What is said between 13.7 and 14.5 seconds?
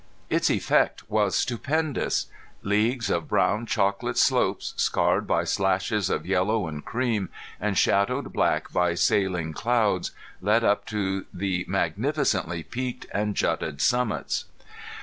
summits.